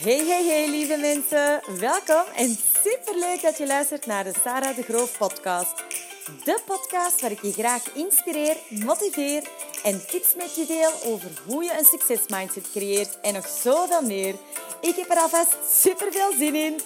[0.00, 1.78] Hey, hey, hey, lieve mensen.
[1.78, 5.76] Welkom en superleuk dat je luistert naar de Sarah de Groof podcast.
[6.44, 9.48] De podcast waar ik je graag inspireer, motiveer
[9.84, 14.34] en tips met je deel over hoe je een succesmindset creëert en nog zoveel meer.
[14.80, 16.80] Ik heb er alvast super veel zin in.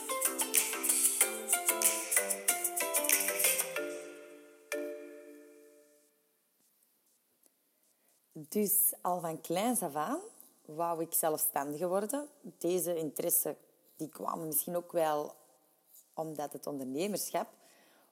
[8.33, 10.21] Dus al van kleins af aan
[10.65, 12.29] wou ik zelfstandig worden.
[12.41, 13.57] Deze interesse
[13.97, 15.35] die kwam misschien ook wel
[16.15, 17.49] omdat het ondernemerschap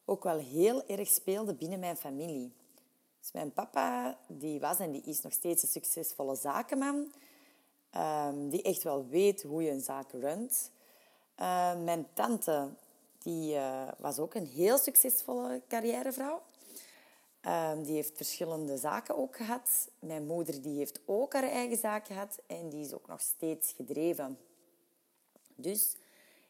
[0.04, 2.52] ook wel heel erg speelde binnen mijn familie.
[3.20, 7.12] Dus mijn papa die was en die is nog steeds een succesvolle zakenman.
[7.96, 10.70] Um, die echt wel weet hoe je een zaak runt.
[11.40, 12.68] Uh, mijn tante
[13.18, 16.42] die, uh, was ook een heel succesvolle carrièrevrouw.
[17.46, 19.88] Um, die heeft verschillende zaken ook gehad.
[19.98, 23.72] Mijn moeder die heeft ook haar eigen zaak gehad en die is ook nog steeds
[23.72, 24.38] gedreven.
[25.54, 25.96] Dus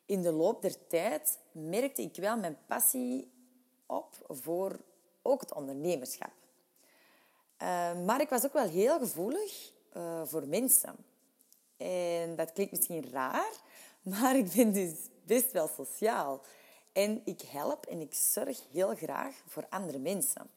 [0.07, 3.31] in de loop der tijd merkte ik wel mijn passie
[3.87, 4.81] op voor
[5.23, 6.33] ook het ondernemerschap.
[7.63, 10.97] Uh, maar ik was ook wel heel gevoelig uh, voor mensen.
[11.77, 13.53] En dat klinkt misschien raar,
[14.03, 16.41] maar ik ben dus best wel sociaal.
[16.93, 20.51] En ik help en ik zorg heel graag voor andere mensen.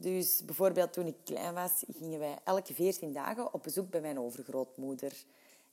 [0.00, 4.18] Dus bijvoorbeeld toen ik klein was, gingen wij elke veertien dagen op bezoek bij mijn
[4.20, 5.12] overgrootmoeder.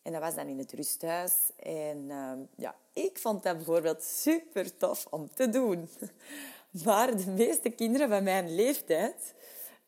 [0.02, 1.34] En dat was dan in het rusthuis.
[1.56, 5.90] En uh, ja, ik vond dat bijvoorbeeld super tof om te doen.
[6.86, 9.34] Maar de meeste kinderen van mijn leeftijd,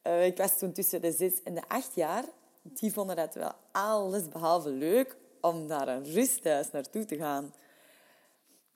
[0.03, 2.23] uh, ik was toen tussen de zes en de acht jaar,
[2.61, 7.53] die vonden dat wel alles behalve leuk om naar een rusthuis naartoe te gaan.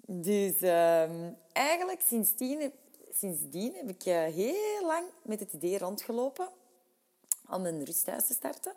[0.06, 2.72] Dus uh, eigenlijk sindsdien
[3.14, 6.50] sindsdien heb ik eh, heel lang met het idee rondgelopen
[7.50, 8.74] om een rusthuis te starten.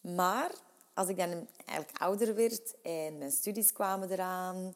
[0.00, 0.50] Maar
[0.94, 4.74] als ik dan eigenlijk ouder werd en mijn studies kwamen eraan,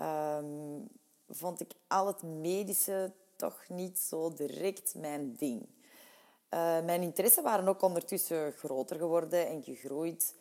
[0.00, 0.88] um,
[1.28, 5.60] vond ik al het medische toch niet zo direct mijn ding.
[5.60, 10.34] Uh, mijn interesses waren ook ondertussen groter geworden en gegroeid.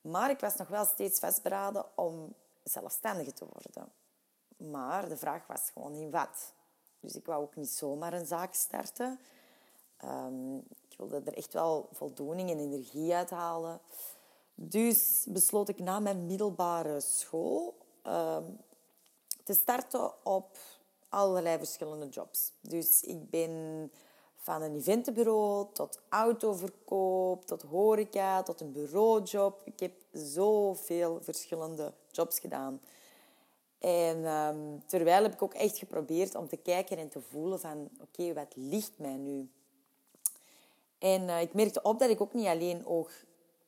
[0.00, 3.92] Maar ik was nog wel steeds vastberaden om zelfstandige te worden.
[4.72, 6.52] Maar de vraag was gewoon in wat.
[7.04, 9.18] Dus ik wou ook niet zomaar een zaak starten.
[10.04, 13.80] Um, ik wilde er echt wel voldoening en energie uit halen.
[14.54, 17.74] Dus besloot ik na mijn middelbare school
[18.06, 18.58] um,
[19.44, 20.58] te starten op
[21.08, 22.52] allerlei verschillende jobs.
[22.60, 23.92] Dus ik ben
[24.36, 29.60] van een eventenbureau tot autoverkoop, tot horeca, tot een bureaujob.
[29.64, 32.80] Ik heb zoveel verschillende jobs gedaan.
[33.84, 37.88] En um, terwijl heb ik ook echt geprobeerd om te kijken en te voelen van...
[38.00, 39.48] Oké, wat ligt mij nu?
[40.98, 43.10] En uh, ik merkte op dat ik ook niet alleen oog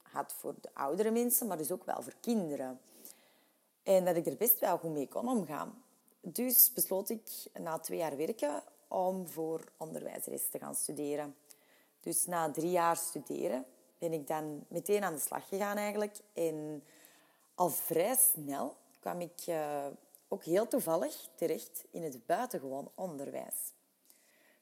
[0.02, 2.80] had voor de oudere mensen, maar dus ook wel voor kinderen.
[3.82, 5.82] En dat ik er best wel goed mee kon omgaan.
[6.20, 11.36] Dus besloot ik na twee jaar werken om voor onderwijzeres te gaan studeren.
[12.00, 13.64] Dus na drie jaar studeren
[13.98, 16.16] ben ik dan meteen aan de slag gegaan eigenlijk.
[16.32, 16.84] En
[17.54, 19.86] al vrij snel kwam ik uh,
[20.36, 23.72] ook heel toevallig terecht in het buitengewoon onderwijs.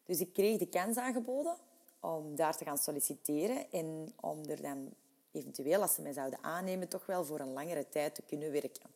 [0.04, 1.56] Dus ik kreeg de kans aangeboden
[2.00, 4.94] om daar te gaan solliciteren en om er dan
[5.32, 8.90] eventueel, als ze mij zouden aannemen, toch wel voor een langere tijd te kunnen werken.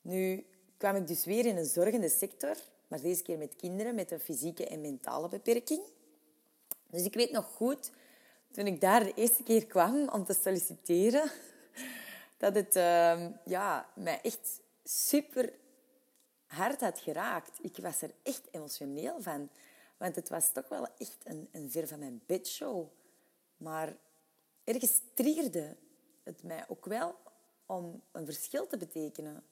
[0.00, 2.56] Nu kwam ik dus weer in een zorgende sector,
[2.88, 5.82] maar deze keer met kinderen met een fysieke en mentale beperking.
[6.90, 7.90] Dus ik weet nog goed,
[8.50, 11.30] toen ik daar de eerste keer kwam om te solliciteren,
[12.42, 15.52] dat het uh, ja, mij echt super
[16.46, 17.58] hard had geraakt.
[17.62, 19.50] Ik was er echt emotioneel van.
[19.96, 22.86] Want het was toch wel echt een, een ver van mijn bedshow.
[23.56, 23.96] Maar
[24.64, 25.76] ergens triggerde
[26.22, 27.14] het mij ook wel
[27.66, 29.44] om een verschil te betekenen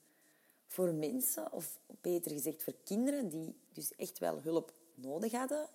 [0.67, 5.69] voor mensen, of beter gezegd voor kinderen, die dus echt wel hulp nodig hadden,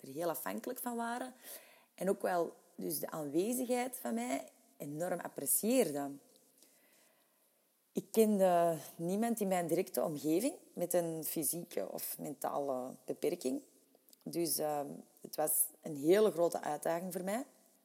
[0.00, 1.34] er heel afhankelijk van waren,
[1.94, 6.20] en ook wel dus de aanwezigheid van mij enorm apprecieerden.
[7.92, 13.62] Ik kende niemand in mijn directe omgeving met een fysieke of mentale beperking.
[14.22, 14.80] Dus uh,
[15.20, 17.44] het was een hele grote uitdaging voor mij.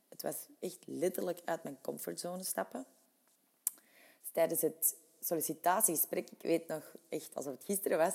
[0.10, 2.86] Het was echt letterlijk uit mijn comfortzone stappen.
[4.32, 8.14] Tijdens het sollicitatiegesprek, ik weet nog echt alsof het gisteren was,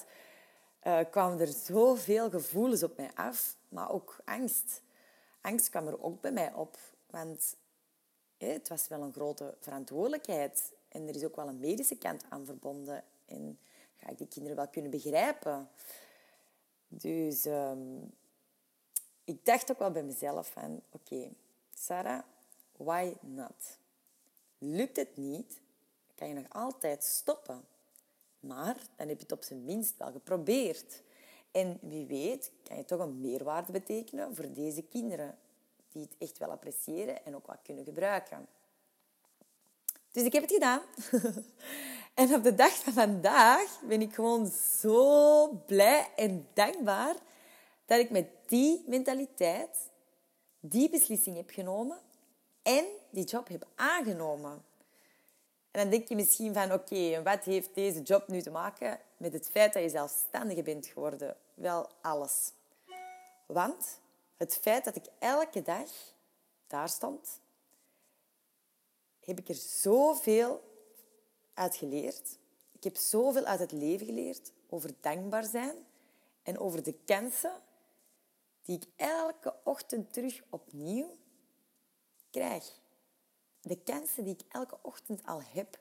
[0.83, 4.83] uh, kwamen er zoveel gevoelens op mij af, maar ook angst.
[5.41, 7.57] Angst kwam er ook bij mij op, want
[8.39, 10.73] het was wel een grote verantwoordelijkheid.
[10.89, 13.05] En er is ook wel een medische kant aan verbonden.
[13.27, 13.59] En
[13.97, 15.69] ga ik die kinderen wel kunnen begrijpen?
[16.89, 18.13] Dus um,
[19.25, 20.83] ik dacht ook wel bij mezelf van...
[20.91, 21.31] Oké,
[21.75, 22.23] Sarah,
[22.77, 23.79] why not?
[24.59, 25.61] Lukt het niet?
[26.19, 27.65] kan je nog altijd stoppen.
[28.41, 31.03] Maar dan heb je het op zijn minst wel geprobeerd.
[31.51, 35.39] En wie weet kan je toch een meerwaarde betekenen voor deze kinderen.
[35.93, 38.47] Die het echt wel appreciëren en ook wat kunnen gebruiken.
[40.19, 40.81] Dus ik heb het gedaan.
[42.15, 44.47] en op de dag van vandaag ben ik gewoon
[44.81, 47.15] zo blij en dankbaar
[47.87, 49.91] dat ik met die mentaliteit
[50.61, 51.99] die beslissing heb genomen
[52.63, 54.65] en die job heb aangenomen.
[55.71, 59.33] En dan denk je misschien van, oké, wat heeft deze job nu te maken met
[59.33, 61.37] het feit dat je zelfstandige bent geworden?
[61.55, 62.53] Wel alles.
[63.47, 64.01] Want
[64.37, 65.89] het feit dat ik elke dag
[66.67, 67.41] daar stond,
[69.29, 70.61] heb ik er zoveel
[71.55, 72.39] uit geleerd.
[72.73, 75.77] Ik heb zoveel uit het leven geleerd over dankbaar zijn
[76.43, 77.53] en over de kansen
[78.63, 81.17] die ik elke ochtend terug opnieuw
[82.31, 82.81] krijg.
[83.61, 85.79] De kansen die ik elke ochtend al heb.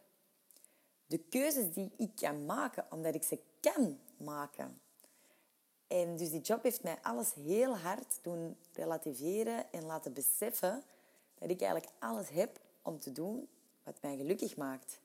[1.06, 4.82] De keuzes die ik kan maken, omdat ik ze kan maken.
[5.88, 10.84] En dus die job heeft mij alles heel hard doen relativeren en laten beseffen
[11.38, 13.48] dat ik eigenlijk alles heb om te doen
[13.84, 15.00] wat mij gelukkig maakt.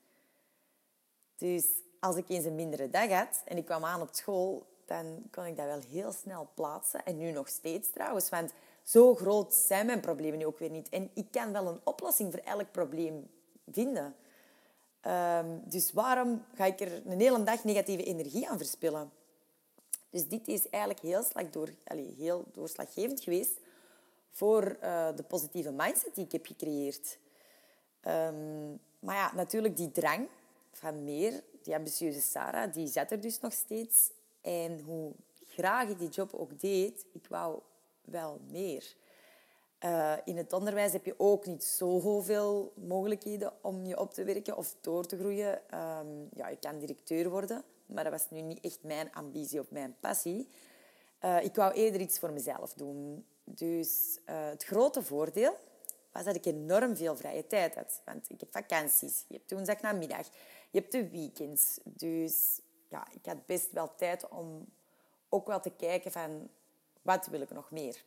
[1.37, 1.65] Dus
[1.99, 5.45] als ik eens een mindere dag had en ik kwam aan op school, dan kon
[5.45, 7.05] ik dat wel heel snel plaatsen.
[7.05, 8.53] En nu nog steeds trouwens, want
[8.83, 10.89] zo groot zijn mijn problemen nu ook weer niet.
[10.89, 13.29] En ik kan wel een oplossing voor elk probleem
[13.71, 14.15] vinden.
[15.07, 19.11] Um, dus waarom ga ik er een hele dag negatieve energie aan verspillen?
[20.09, 23.59] Dus dit is eigenlijk heel, slag door, allez, heel doorslaggevend geweest
[24.31, 27.17] voor uh, de positieve mindset die ik heb gecreëerd.
[28.07, 30.27] Um, maar ja, natuurlijk die drang
[30.71, 34.11] van meer, die ambitieuze Sarah, die zat er dus nog steeds.
[34.41, 35.11] En hoe
[35.47, 37.59] graag ik die job ook deed, ik wou
[38.01, 38.95] wel meer.
[39.79, 44.57] Uh, in het onderwijs heb je ook niet zoveel mogelijkheden om je op te werken
[44.57, 45.53] of door te groeien.
[45.53, 49.71] Um, ja, je kan directeur worden, maar dat was nu niet echt mijn ambitie of
[49.71, 50.47] mijn passie.
[51.21, 53.25] Uh, ik wou eerder iets voor mezelf doen.
[53.43, 55.57] Dus uh, het grote voordeel
[56.13, 58.01] was dat ik enorm veel vrije tijd had.
[58.05, 60.27] Want ik heb vakanties, je hebt woensdag namiddag,
[60.69, 61.79] je hebt de weekends.
[61.83, 64.65] Dus ja, ik had best wel tijd om
[65.29, 66.49] ook wel te kijken van
[67.01, 68.03] wat wil ik nog meer.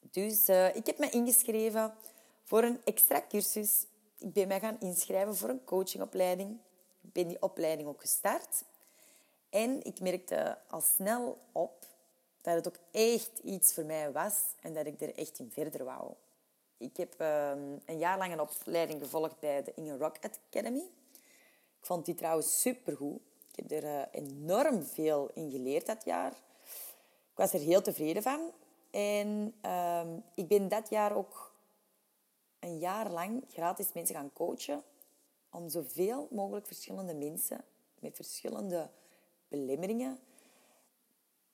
[0.00, 1.94] Dus uh, ik heb me ingeschreven
[2.44, 3.86] voor een extra cursus.
[4.18, 6.58] Ik ben mij gaan inschrijven voor een coachingopleiding.
[7.00, 8.64] Ik ben die opleiding ook gestart.
[9.50, 11.86] En ik merkte al snel op
[12.40, 15.84] dat het ook echt iets voor mij was en dat ik er echt in verder
[15.84, 16.12] wou.
[16.80, 20.82] Ik heb ehm, een jaar lang een opleiding gevolgd bij de Inge Rock Academy.
[21.78, 23.20] Ik vond die trouwens supergoed.
[23.54, 26.30] Ik heb er eh, enorm veel in geleerd dat jaar.
[27.30, 28.52] Ik was er heel tevreden van.
[28.90, 31.54] En ehm, ik ben dat jaar ook
[32.58, 34.82] een jaar lang gratis mensen gaan coachen.
[35.50, 37.64] Om zoveel mogelijk verschillende mensen
[37.98, 38.90] met verschillende
[39.48, 40.18] belemmeringen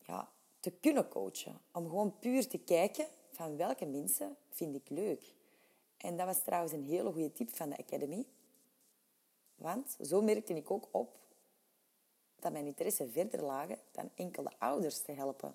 [0.05, 0.29] ja,
[0.61, 1.61] te kunnen coachen.
[1.73, 5.35] Om gewoon puur te kijken van welke mensen vind ik leuk.
[5.97, 8.27] En dat was trouwens een hele goede tip van de Academy.
[9.55, 11.19] Want zo merkte ik ook op
[12.39, 15.55] dat mijn interesse verder lagen dan enkel de ouders te helpen.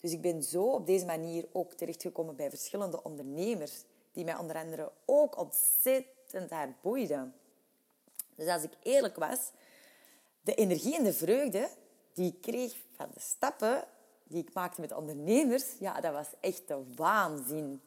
[0.00, 3.82] Dus ik ben zo op deze manier ook terechtgekomen bij verschillende ondernemers,
[4.12, 7.34] die mij onder andere ook ontzettend hard boeiden.
[8.34, 9.50] Dus als ik eerlijk was,
[10.40, 11.68] de energie en de vreugde
[12.12, 13.84] die ik kreeg van de stappen
[14.28, 17.80] die ik maakte met ondernemers, ja, dat was echt de waanzin.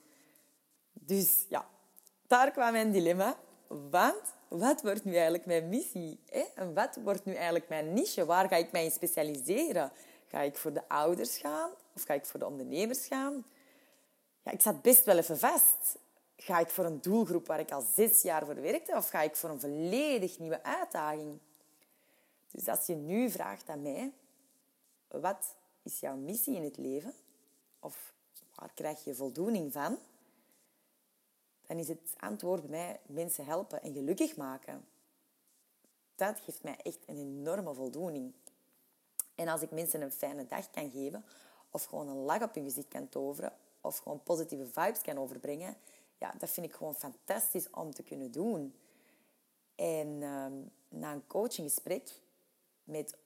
[0.93, 1.69] Dus ja,
[2.27, 3.37] daar kwam mijn dilemma.
[3.67, 6.19] Want wat wordt nu eigenlijk mijn missie?
[6.55, 8.25] En wat wordt nu eigenlijk mijn niche?
[8.25, 9.91] Waar ga ik mij in specialiseren?
[10.27, 11.69] Ga ik voor de ouders gaan?
[11.95, 13.45] Of ga ik voor de ondernemers gaan?
[14.43, 15.97] Ja, ik zat best wel even vast.
[16.37, 18.95] Ga ik voor een doelgroep waar ik al zes jaar voor werkte?
[18.95, 21.39] Of ga ik voor een volledig nieuwe uitdaging?
[22.51, 24.13] Dus als je nu vraagt aan mij...
[25.07, 27.13] Wat is jouw missie in het leven?
[27.79, 28.13] Of
[28.55, 29.97] waar krijg je voldoening van?
[31.67, 34.85] Dan is het antwoord bij mij mensen helpen en gelukkig maken.
[36.15, 38.33] Dat geeft mij echt een enorme voldoening.
[39.35, 41.23] En als ik mensen een fijne dag kan geven,
[41.71, 45.77] of gewoon een lach op hun gezicht kan toveren, of gewoon positieve vibes kan overbrengen,
[46.17, 48.75] ja, dat vind ik gewoon fantastisch om te kunnen doen.
[49.75, 50.53] En ehm,
[50.89, 52.11] na een coachinggesprek
[52.83, 53.17] met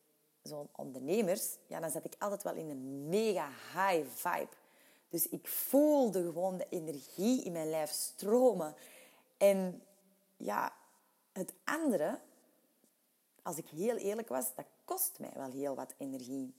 [0.43, 4.55] zo'n ondernemers, ja, dan zat ik altijd wel in een mega high vibe.
[5.09, 8.75] Dus ik voelde gewoon de energie in mijn lijf stromen.
[9.37, 9.83] En
[10.37, 10.73] ja,
[11.31, 12.19] het andere,
[13.41, 16.53] als ik heel eerlijk was, dat kost mij wel heel wat energie.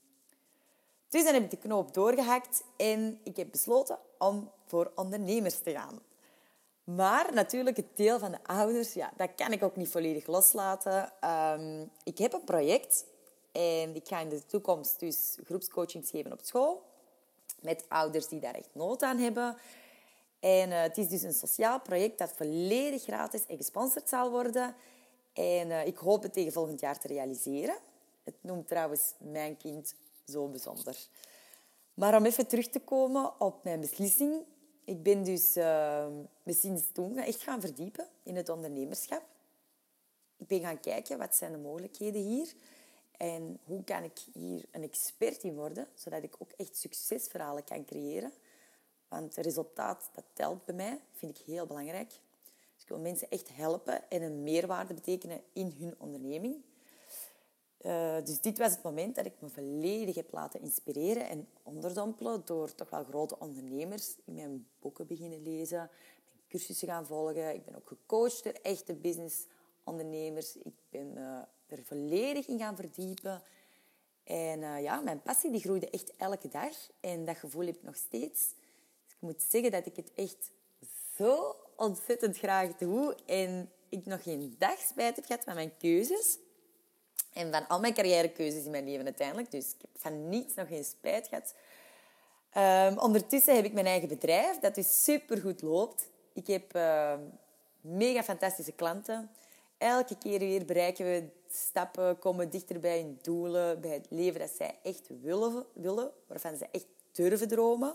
[1.08, 5.70] Dus dan heb ik de knoop doorgehakt en ik heb besloten om voor ondernemers te
[5.70, 6.00] gaan.
[6.84, 11.12] Maar natuurlijk, het deel van de ouders, ja, dat kan ik ook niet volledig loslaten.
[11.20, 13.04] Ehm, ik heb een project
[13.54, 16.82] en ik ga in de toekomst dus groepscoachings geven op school.
[17.61, 19.56] Met ouders die daar echt nood aan hebben.
[20.40, 24.75] En uh, het is dus een sociaal project dat volledig gratis en gesponsord zal worden.
[25.32, 27.76] En uh, ik hoop het tegen volgend jaar te realiseren.
[28.25, 29.94] Het noemt trouwens Mijn Kind
[30.26, 30.96] Zo Bijzonder.
[31.94, 34.44] Maar om even terug te komen op mijn beslissing.
[34.84, 36.06] Ik ben dus uh,
[36.46, 39.23] sinds toen echt gaan verdiepen in het ondernemerschap.
[40.37, 42.54] Ik ben gaan kijken, wat zijn de mogelijkheden hier?
[43.16, 47.85] En hoe kan ik hier een expert in worden, zodat ik ook echt succesverhalen kan
[47.85, 48.33] creëren.
[49.09, 52.09] Want het resultaat, dat telt bij mij, vind ik heel belangrijk.
[52.75, 56.62] Dus ik wil mensen echt helpen en een meerwaarde betekenen in hun onderneming.
[57.80, 62.42] Uh, dus dit was het moment dat ik me volledig heb laten inspireren en onderdompelen
[62.44, 64.16] door toch wel grote ondernemers.
[64.25, 65.90] in mijn boeken beginnen lezen,
[66.49, 67.54] cursussen gaan volgen.
[67.54, 68.94] Ik ben ook gecoacht door echte
[69.84, 70.56] businessondernemers.
[70.56, 73.42] Ik ben uh, er volledig in gaan verdiepen.
[74.24, 76.72] En uh, ja, mijn passie die groeide echt elke dag.
[77.00, 78.40] En dat gevoel heb ik nog steeds.
[79.04, 80.50] Dus ik moet zeggen dat ik het echt
[81.16, 83.16] zo ontzettend graag doe.
[83.26, 86.38] En ik nog geen dag spijt heb gehad van mijn keuzes.
[87.32, 89.50] En van al mijn carrièrekeuzes in mijn leven uiteindelijk.
[89.50, 91.54] Dus ik heb van niets nog geen spijt gehad.
[92.92, 96.08] Um, ondertussen heb ik mijn eigen bedrijf, dat dus supergoed loopt.
[96.32, 97.14] Ik heb uh,
[97.80, 99.30] mega fantastische klanten.
[99.84, 104.50] Elke keer weer bereiken we stappen, komen dichter bij hun doelen, bij het leven dat
[104.56, 107.94] zij echt willen, willen waarvan ze echt durven dromen.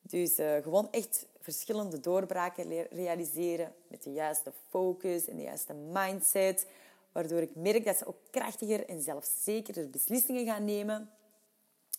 [0.00, 6.66] Dus uh, gewoon echt verschillende doorbraken realiseren met de juiste focus en de juiste mindset
[7.12, 11.10] waardoor ik merk dat ze ook krachtiger en zelfzekerder beslissingen gaan nemen.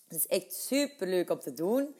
[0.08, 1.94] Het is echt super leuk om te doen.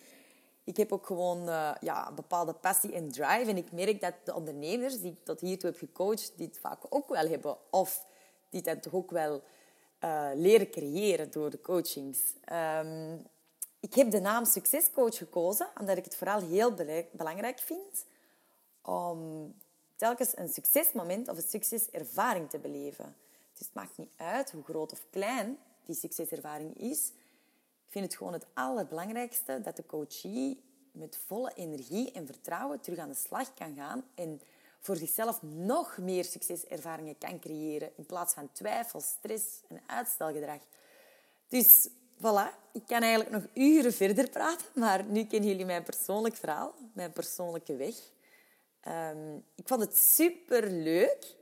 [0.71, 3.51] Ik heb ook gewoon uh, ja, een bepaalde passie en drive.
[3.51, 7.09] En ik merk dat de ondernemers die ik tot hiertoe heb gecoacht, dit vaak ook
[7.09, 7.57] wel hebben.
[7.71, 8.07] Of
[8.49, 9.43] die dat toch ook wel
[10.05, 12.19] uh, leren creëren door de coachings.
[12.53, 13.27] Um,
[13.81, 16.75] ik heb de naam succescoach gekozen, omdat ik het vooral heel
[17.13, 18.05] belangrijk vind
[18.83, 19.55] om
[19.97, 23.17] telkens een succesmoment of een succeservaring te beleven.
[23.53, 27.13] Dus het maakt niet uit hoe groot of klein die succeservaring is.
[27.91, 33.09] Vind het gewoon het allerbelangrijkste dat de coachie met volle energie en vertrouwen terug aan
[33.09, 34.41] de slag kan gaan en
[34.81, 40.61] voor zichzelf nog meer succeservaringen kan creëren in plaats van twijfel, stress en uitstelgedrag.
[41.49, 46.37] Dus voilà, ik kan eigenlijk nog uren verder praten, maar nu kennen jullie mijn persoonlijk
[46.37, 47.95] verhaal, mijn persoonlijke weg.
[48.89, 51.37] Um, ik vond het super leuk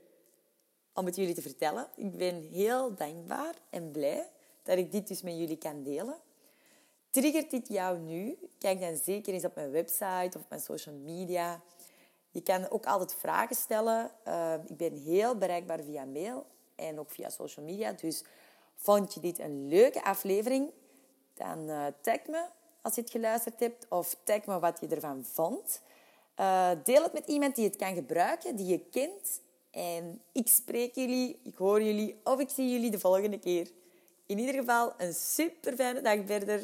[0.93, 1.89] om het jullie te vertellen.
[1.97, 4.31] Ik ben heel dankbaar en blij
[4.63, 6.17] dat ik dit dus met jullie kan delen.
[7.11, 8.39] Triggert dit jou nu?
[8.59, 11.61] Kijk dan zeker eens op mijn website of op mijn social media.
[12.31, 14.11] Je kan ook altijd vragen stellen.
[14.27, 17.93] Uh, ik ben heel bereikbaar via mail en ook via social media.
[17.93, 18.25] Dus
[18.75, 20.71] vond je dit een leuke aflevering?
[21.35, 22.47] Dan uh, tag me
[22.83, 25.81] als je het geluisterd hebt of tag me wat je ervan vond.
[26.41, 29.41] Uh, deel het met iemand die het kan gebruiken, die je kent.
[29.71, 33.71] En ik spreek jullie, ik hoor jullie of ik zie jullie de volgende keer.
[34.27, 36.61] In ieder geval een super fijne dag verder.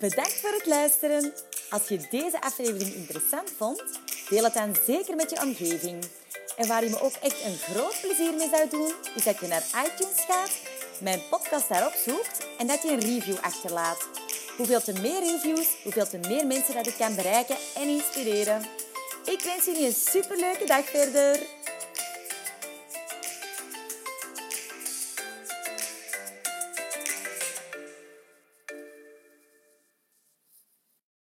[0.00, 1.32] Bedankt voor het luisteren.
[1.70, 3.82] Als je deze aflevering interessant vond,
[4.28, 6.04] deel het dan zeker met je omgeving.
[6.56, 9.46] En waar je me ook echt een groot plezier mee zou doen, is dat je
[9.46, 10.50] naar iTunes gaat,
[11.00, 14.08] mijn podcast daarop zoekt en dat je een review achterlaat.
[14.56, 18.62] Hoeveel te meer reviews, hoeveel te meer mensen dat ik kan bereiken en inspireren.
[19.24, 21.38] Ik wens jullie een superleuke dag verder.